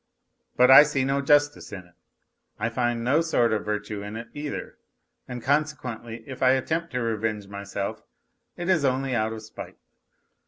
[0.57, 1.93] But I see no justice in it,
[2.57, 4.79] I find no sort of virtue in it either,
[5.27, 8.01] and consequently if I attempt to revenge myself,
[8.57, 9.77] it is only out of spite.